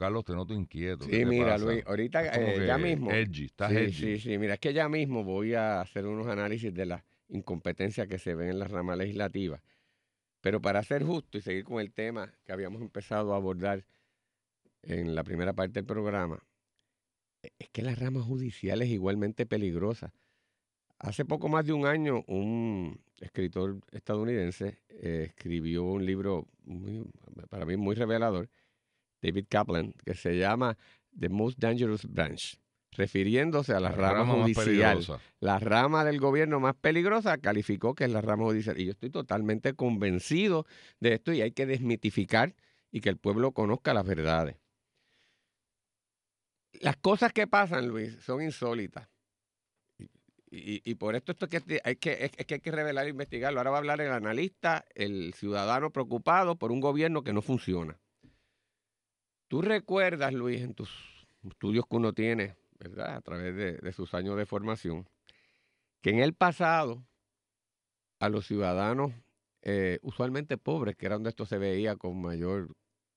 [0.00, 1.06] Carlos, te noto inquieto.
[1.06, 1.66] ¿qué Sí, mira, pasa?
[1.66, 3.10] Luis, ahorita, eh, ya mismo.
[3.10, 3.92] Edgy, estás sí, edgy.
[3.92, 8.08] sí, sí, mira, es que ya mismo voy a hacer unos análisis de las incompetencias
[8.08, 9.60] que se ven en la rama legislativa.
[10.40, 13.84] Pero para ser justo y seguir con el tema que habíamos empezado a abordar
[14.82, 16.42] en la primera parte del programa,
[17.58, 20.14] es que la rama judicial es igualmente peligrosa.
[20.98, 27.04] Hace poco más de un año, un escritor estadounidense eh, escribió un libro muy-
[27.50, 28.50] para mí muy revelador,
[29.22, 30.76] David Kaplan, que se llama
[31.18, 32.58] The Most Dangerous Branch,
[32.92, 35.04] refiriéndose a la, rama, más judicial.
[35.40, 38.78] La rama del gobierno más peligrosa calificó que es la rama judicial.
[38.78, 40.66] Y yo estoy totalmente convencido
[41.00, 42.54] de esto y hay que desmitificar
[42.90, 44.56] y que el pueblo conozca las verdades.
[46.80, 49.08] Las cosas que pasan, Luis, son insólitas.
[50.52, 53.60] Y, por esto, esto que hay que, es, es que hay que revelar e investigarlo.
[53.60, 58.00] Ahora va a hablar el analista, el ciudadano preocupado por un gobierno que no funciona.
[59.50, 63.16] Tú recuerdas, Luis, en tus estudios que uno tiene, ¿verdad?
[63.16, 65.08] A través de, sus años de formación,
[66.00, 67.04] que en el pasado
[68.20, 69.10] a los ciudadanos
[69.62, 72.76] eh, usualmente pobres, que era donde esto se veía con mayor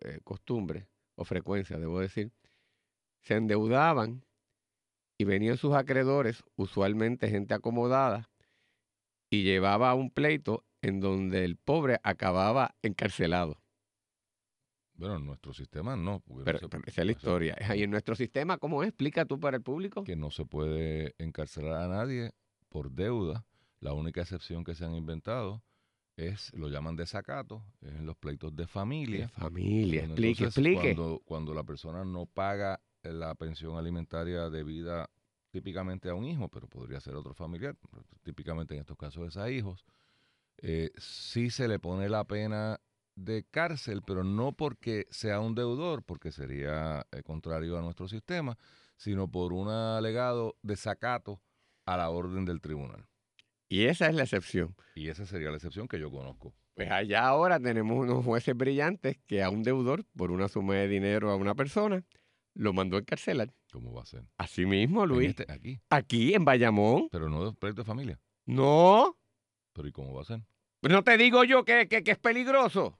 [0.00, 2.32] eh, costumbre o frecuencia, debo decir,
[3.20, 4.24] se endeudaban
[5.18, 8.30] y venían sus acreedores, usualmente gente acomodada,
[9.28, 13.63] y llevaba un pleito en donde el pobre acababa encarcelado.
[14.96, 16.20] Bueno, en nuestro sistema no.
[16.20, 17.56] Pero, no se- pero esa es la no se- historia.
[17.76, 18.88] Y en nuestro sistema, ¿cómo es?
[18.90, 20.04] Explica tú para el público.
[20.04, 22.32] Que no se puede encarcelar a nadie
[22.68, 23.44] por deuda.
[23.80, 25.62] La única excepción que se han inventado
[26.16, 29.22] es, lo llaman desacato, es en los pleitos de familia.
[29.22, 30.94] De familia, donde explique, entonces, explique.
[30.94, 35.10] Cuando, cuando la persona no paga la pensión alimentaria debida
[35.50, 37.76] típicamente a un hijo, pero podría ser otro familiar,
[38.22, 39.84] típicamente en estos casos es a hijos,
[40.58, 42.80] eh, sí se le pone la pena
[43.16, 48.56] de cárcel, pero no porque sea un deudor, porque sería eh, contrario a nuestro sistema,
[48.96, 51.40] sino por un alegado desacato
[51.86, 53.06] a la orden del tribunal.
[53.68, 54.74] Y esa es la excepción.
[54.94, 56.54] Y esa sería la excepción que yo conozco.
[56.74, 60.88] Pues allá ahora tenemos unos jueces brillantes que a un deudor, por una suma de
[60.88, 62.04] dinero a una persona,
[62.54, 63.52] lo mandó a encarcelar.
[63.72, 64.24] ¿Cómo va a ser?
[64.38, 65.28] Así mismo, En Luis.
[65.30, 67.08] este- aquí, Aquí en Bayamón.
[67.10, 68.20] pero no de pleito de familia.
[68.46, 69.16] No.
[69.72, 70.40] Pero ¿y cómo va a ser?
[70.82, 72.98] No te digo yo que, que- que es peligroso.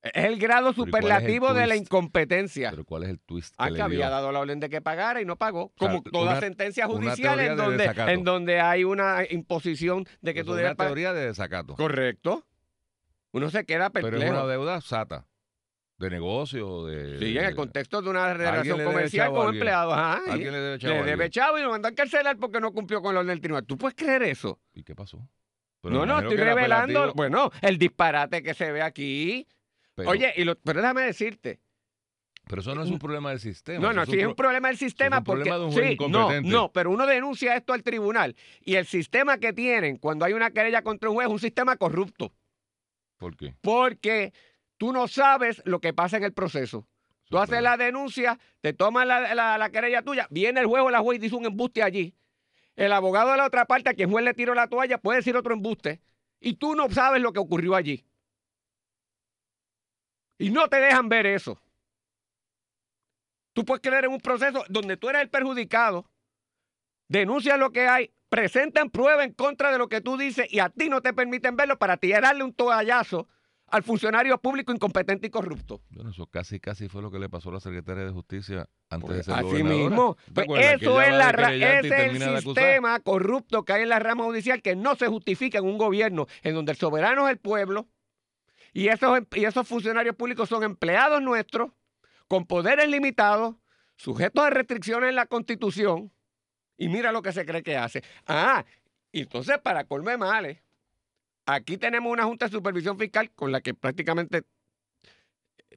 [0.00, 2.70] Es el grado Pero ¿y cuál es el superlativo de la incompetencia.
[2.70, 4.10] Pero ¿cuál es el twist que Ah, le que había dio?
[4.10, 5.72] dado la orden de que pagara y no pagó.
[5.78, 8.10] sea, Como toda una- sentencia una judicial en de donde, desacato.
[8.12, 10.90] en donde hay una imposición de que tú es debes una pagar.
[10.90, 11.74] teoría de desacato.
[11.74, 12.46] Correcto.
[13.32, 14.34] Uno se queda Pero es perplejo.
[14.36, 15.26] una deuda sata.
[15.98, 17.18] De negocio, de...
[17.18, 19.94] Sí, en el contexto de una relación comercial con empleados.
[19.94, 22.70] Ajá, Alguien le debe chavo le debe chavo y lo mandó a encarcelar porque no
[22.72, 23.66] cumplió con la orden del tribunal.
[23.66, 24.60] ¿Tú puedes creer eso?
[24.72, 25.28] ¿Y qué pasó?
[25.80, 29.48] Pero no, no, estoy revelando, bueno, el disparate que se ve aquí.
[29.98, 31.60] Pero- Oye, y lo, pero déjame decirte,
[32.46, 33.78] Pero eso no es un problema del sistema.
[33.80, 35.72] no, no, es sí es un pro- problema del sistema un porque problema de un
[35.72, 36.48] juez sí, no, incompetente.
[36.50, 40.50] no, pero uno denuncia esto al tribunal y el sistema que tienen cuando hay una
[40.50, 42.32] querella contra un juez es un sistema corrupto,
[43.18, 43.54] ¿Por qué?
[43.60, 44.32] porque
[44.78, 46.86] tú no sabes lo que pasa en el proceso.
[47.28, 50.82] Tú es haces la denuncia, te toman la, la- la querella tuya, viene el juez
[50.82, 52.14] o la juez y dice un embuste allí.
[52.76, 55.36] El abogado de la otra parte, a quien juez le tiró la toalla, puede decir
[55.36, 56.00] otro embuste.
[56.40, 58.06] Y tú no sabes lo que ocurrió allí.
[60.38, 61.60] Y no te dejan ver eso.
[63.52, 66.06] Tú puedes creer en un proceso donde tú eres el perjudicado,
[67.08, 70.68] denuncias lo que hay, presentan pruebas en contra de lo que tú dices y a
[70.68, 73.26] ti no te permiten verlo para tirarle un toallazo
[73.66, 75.82] al funcionario público incompetente y corrupto.
[75.90, 79.08] Bueno, eso casi, casi fue lo que le pasó a la secretaria de Justicia antes
[79.08, 79.88] de Pues ser así gobernadora.
[79.88, 80.16] mismo.
[80.34, 83.88] ¿Te Pues eso es, la de ese es de el sistema corrupto que hay en
[83.90, 87.32] la rama judicial que no se justifica en un gobierno en donde el soberano es
[87.32, 87.88] el pueblo
[88.72, 91.70] y esos, em- y esos funcionarios públicos son empleados nuestros
[92.28, 93.56] con poderes limitados,
[93.96, 96.12] sujetos a restricciones en la Constitución
[96.76, 98.02] y mira lo que se cree que hace.
[98.26, 98.64] Ah,
[99.12, 100.58] entonces para colme males,
[101.46, 104.44] aquí tenemos una Junta de Supervisión Fiscal con la que prácticamente,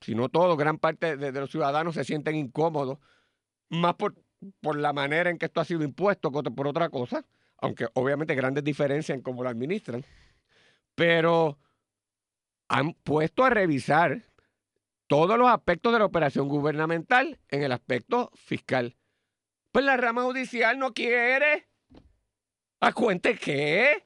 [0.00, 2.98] si no todo, gran parte de, los ciudadanos se sienten incómodos,
[3.70, 4.14] más por,
[4.60, 7.24] por la manera en que esto ha sido impuesto que por otra cosa,
[7.58, 10.04] aunque obviamente grandes diferencias en cómo lo administran,
[10.94, 11.58] pero
[12.72, 14.22] han puesto a revisar
[15.06, 18.96] todos los aspectos de la operación gubernamental en el aspecto fiscal.
[19.72, 21.68] Pues la rama judicial no quiere.
[22.80, 24.02] ¿A cuenta de qué?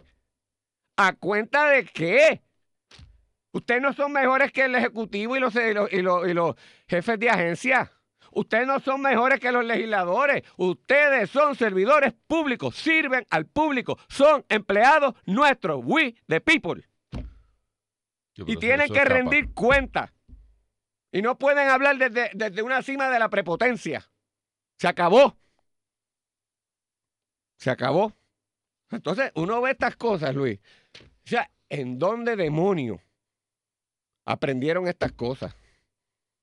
[0.96, 2.42] ¿A cuenta de qué?
[3.52, 6.02] Ustedes no son mejores que el Ejecutivo y los, y
[6.34, 6.56] los,
[6.88, 7.92] jefes de agencia.
[8.32, 10.42] Ustedes no son mejores que los legisladores.
[10.56, 16.82] Ustedes son servidores públicos, sirven al público, son empleados nuestros, we the people.
[18.36, 20.12] Y tienen que rendir cuenta.
[21.12, 24.08] Y no pueden hablar desde, desde una cima de la prepotencia.
[24.78, 25.36] Se acabó.
[27.58, 28.12] Se acabó.
[28.90, 30.60] Entonces, uno ve estas cosas, Luis.
[31.00, 33.00] O sea, ¿en dónde demonios
[34.24, 35.56] aprendieron estas cosas?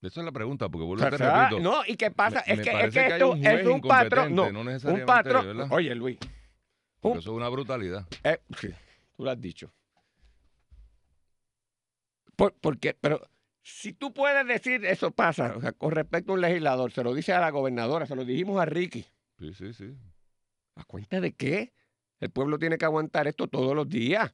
[0.02, 1.60] Esa es la pregunta, porque O vuelvo a te repito.
[1.62, 2.44] no, ¿y qué pasa?
[2.46, 4.36] me- es que, es que esto es un patrón.
[4.36, 5.72] No, no un patrón.
[5.72, 6.18] Oye, Luis.
[7.02, 8.06] eso es una brutalidad.
[8.24, 8.70] eh, sí,
[9.16, 9.72] tú lo has dicho.
[12.36, 13.22] Por, porque, pero
[13.62, 17.14] si tú puedes decir eso pasa o sea, con respecto a un legislador, se lo
[17.14, 19.06] dice a la gobernadora, se lo dijimos a Ricky.
[19.40, 19.96] Sí, sí, sí.
[20.76, 21.74] ¿A cuenta de qué?
[22.20, 24.34] El pueblo tiene que aguantar esto todos los días.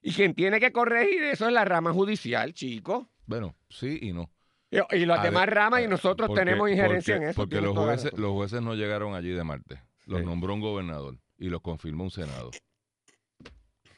[0.00, 3.06] Y quien tiene que corregir eso es la rama judicial, chicos.
[3.26, 4.30] Bueno, sí y no.
[4.70, 7.40] Y, y las demás ramas y eh, nosotros porque- tenemos injerencia porque- en eso.
[7.42, 9.80] Porque los jueces, los jueces no llegaron allí de Marte.
[10.06, 10.26] Los Sí.
[10.26, 12.50] nombró un gobernador y los confirmó un senado.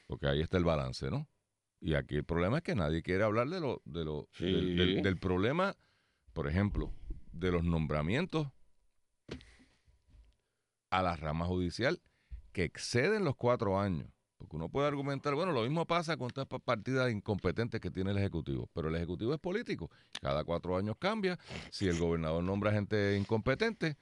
[0.07, 1.27] Porque ahí está el balance, ¿no?
[1.87, 4.47] Y aquí el problema es que nadie quiere hablar de lo, de lo, Sí.
[4.47, 5.77] del, del- del problema,
[6.33, 6.91] por ejemplo,
[7.33, 8.49] de los nombramientos
[10.91, 12.01] a la rama judicial
[12.53, 14.09] que exceden los cuatro años.
[14.39, 18.13] Porque uno puede argumentar, bueno, lo mismo pasa con estas pa- partidas incompetentes que tiene
[18.13, 19.91] el Ejecutivo, pero el Ejecutivo es político.
[20.23, 21.39] Cada cuatro años cambia.
[21.71, 23.97] Si el gobernador nombra gente incompetente,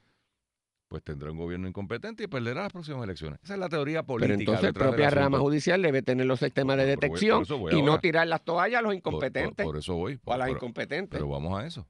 [0.93, 3.41] pues tendrá un gobierno incompetente y perderá las próximas elecciones.
[3.43, 4.35] Esa es la teoría política.
[4.37, 7.79] Pero entonces la propia rama judicial debe tener los sistemas de Por- por- por detección
[7.79, 10.21] y no tirar las toallas a los incompetentes Por, eso voy.
[10.23, 11.09] o a las incompetentes.
[11.19, 11.89] pero vamos a eso.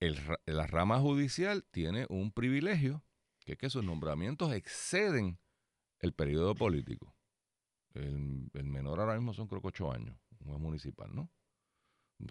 [0.00, 3.04] El la rama judicial tiene un privilegio,
[3.44, 5.38] que es que sus nombramientos exceden
[5.98, 7.14] el periodo político.
[7.92, 11.30] El, el menor ahora mismo son creo que ocho años, un juez municipal, ¿no?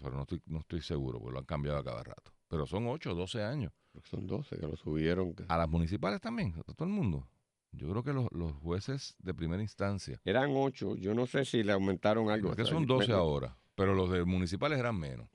[0.02, 2.32] Pero no estoy, no estoy seguro, porque lo han cambiado a cada rato.
[2.48, 3.72] Pero son ocho, doce años.
[4.04, 5.34] Son 12 que lo subieron.
[5.48, 7.28] A las municipales también, a todo el mundo.
[7.72, 10.96] Yo creo que los, los jueces de primera instancia, Eran 8.
[10.96, 12.48] Yo no sé si le aumentaron algo.
[12.48, 15.28] porque o son yo- 12 me- ahora, pero los de municipales eran menos.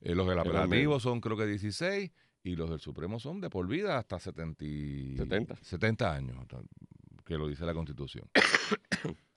[0.00, 2.10] Eh, los del apelativo son creo que 16
[2.42, 5.56] y los del Supremo son de por vida hasta 70, y- 70.
[5.62, 6.36] 70 años,
[7.24, 8.28] que lo dice la Constitución.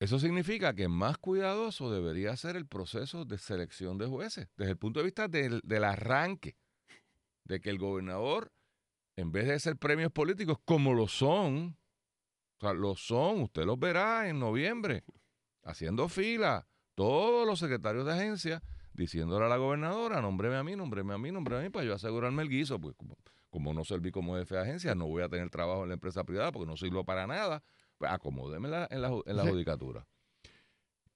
[0.00, 4.78] Eso significa que más cuidadoso debería ser el proceso de selección de jueces, desde el
[4.78, 6.56] punto de vista del, del arranque,
[7.44, 8.52] de que el gobernador,
[9.16, 11.76] en vez de ser premios políticos, como lo son,
[12.58, 15.02] o sea, lo son, usted los verá en noviembre,
[15.64, 18.62] haciendo fila, todos los secretarios de agencia,
[18.92, 21.94] diciéndole a la gobernadora, nómbreme a mí, nómbreme a mí, nómbreme a mí, para yo
[21.94, 23.16] asegurarme el guiso, pues como,
[23.50, 26.22] como no serví como jefe de agencia, no voy a tener trabajo en la empresa
[26.22, 27.64] privada porque no sirvo para nada,
[28.00, 29.50] acomódeme en la, en la, ju- en la Sí.
[29.50, 30.06] judicatura.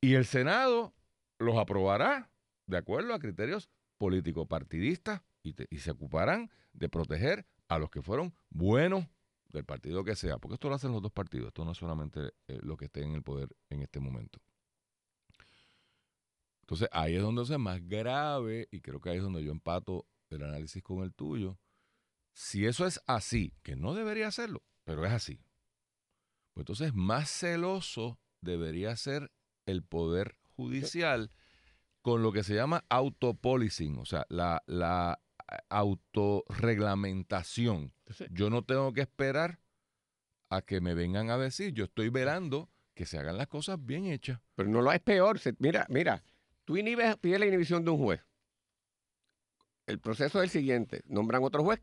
[0.01, 0.95] Y el Senado
[1.39, 2.31] los aprobará
[2.67, 9.07] de acuerdo a criterios político-partidistas y, se ocuparán de proteger a los que fueron buenos
[9.49, 12.33] del partido que sea, porque esto lo hacen los dos partidos, esto no es solamente
[12.49, 14.41] eh, lo que esté en el poder en este momento.
[16.63, 20.07] Entonces ahí es donde es más grave y creo que ahí es donde yo empato
[20.31, 21.59] el análisis con el tuyo.
[22.33, 25.39] Si eso es así, que no debería serlo, pero es así,
[26.53, 29.31] pues entonces más celoso debería ser
[29.67, 31.31] el poder judicial
[32.03, 35.21] con lo que se llama autopolicing, o sea, la, la
[35.69, 37.93] autorreglamentación.
[37.99, 39.61] Entonces, Yo no tengo que esperar
[40.51, 44.07] a que me vengan a decir, yo estoy velando que se hagan las cosas bien
[44.07, 44.41] hechas.
[44.55, 45.41] Pero no lo es peor.
[45.59, 46.23] mira, mira,
[46.65, 48.21] tú inhibes, pides la inhibición de un juez.
[49.87, 51.03] El proceso es el siguiente.
[51.07, 51.81] Nombran otro juez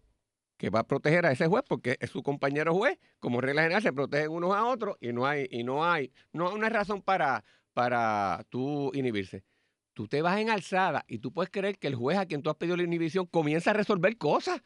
[0.60, 3.00] que va a proteger a ese juez porque es su compañero juez.
[3.20, 6.50] Como regla general se protegen unos a otros y no hay, y no hay, no
[6.50, 9.46] hay una razón para, para tú inhibirse.
[9.94, 12.50] Tú te vas en alzada y tú puedes creer que el juez a quien tú
[12.50, 14.62] has pedido la inhibición comienza a resolver cosas.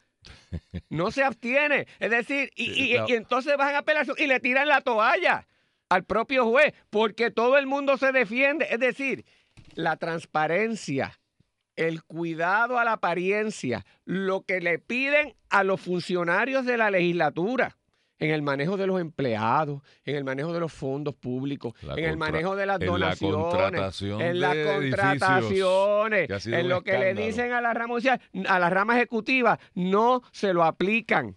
[0.88, 1.86] No se abstiene.
[2.00, 5.46] Es decir, y, entonces vas en apelación y le tiran la toalla
[5.90, 8.66] al propio juez, porque todo el mundo se defiende.
[8.70, 9.24] Es decir,
[9.74, 11.20] la transparencia,
[11.76, 17.76] el cuidado a la apariencia, lo que le piden a los funcionarios de la legislatura
[18.18, 22.04] en el manejo de los empleados, en el manejo de los fondos públicos, La en
[22.04, 27.14] el manejo de las en la donaciones, contratación en las contrataciones, en lo que le
[27.14, 27.96] dicen a la rama
[28.48, 31.36] a la rama ejecutiva, no se lo aplican.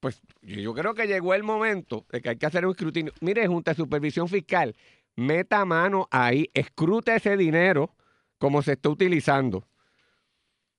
[0.00, 3.12] Pues yo creo que llegó el momento de que hay que hacer un escrutinio.
[3.20, 4.76] Mire, Junta de Supervisión Fiscal,
[5.16, 7.94] meta mano ahí, escrute ese dinero
[8.38, 9.66] como se está utilizando.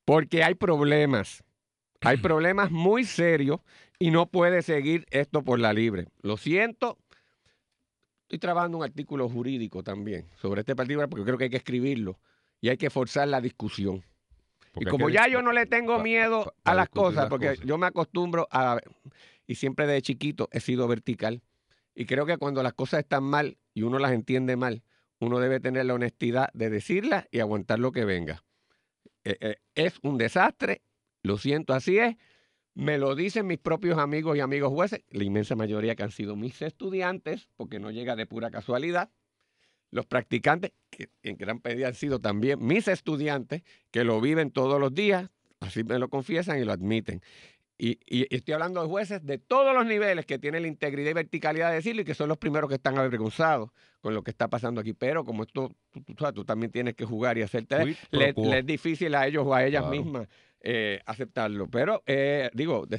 [0.05, 1.43] Porque hay problemas.
[2.01, 3.59] Hay problemas muy serios
[3.99, 6.07] y no puede seguir esto por la libre.
[6.21, 6.97] Lo siento.
[8.23, 12.19] Estoy trabajando un artículo jurídico también sobre este partido porque creo que hay que escribirlo
[12.61, 14.03] y hay que forzar la discusión.
[14.71, 17.29] Porque y como ya yo no le tengo pa- miedo pa- a las cosas, las
[17.29, 17.65] porque cosas.
[17.65, 18.79] yo me acostumbro a...
[19.47, 21.41] Y siempre de chiquito he sido vertical.
[21.95, 24.83] Y creo que cuando las cosas están mal y uno las entiende mal,
[25.19, 28.43] uno debe tener la honestidad de decirlas y aguantar lo que venga.
[29.23, 30.81] eh, eh, es un desastre,
[31.23, 32.15] lo siento, así es.
[32.73, 36.35] Me lo dicen mis propios amigos y amigos jueces, la inmensa mayoría que han sido
[36.35, 39.11] mis estudiantes, porque no llega de pura casualidad.
[39.91, 44.79] Los practicantes, que en gran medida han sido también mis estudiantes, que lo viven todos
[44.79, 47.21] los días, así me lo confiesan y lo admiten.
[47.81, 51.13] Y, y estoy hablando de jueces de todos los niveles que tienen la integridad y
[51.13, 53.69] verticalidad de decirlo y que son los primeros que están avergonzados
[54.01, 54.91] con lo que está pasando aquí.
[54.91, 58.65] Pero como esto, tú, tú tú también tienes que jugar y hacerte, le, le es
[58.65, 59.95] difícil a ellos o a ellas Claro.
[59.95, 60.27] mismas
[60.61, 61.67] eh, aceptarlo.
[61.69, 62.97] Pero eh, digo, de